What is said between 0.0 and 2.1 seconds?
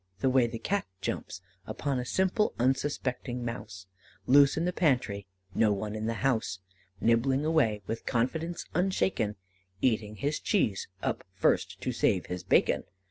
The way the Cat jumps Upon a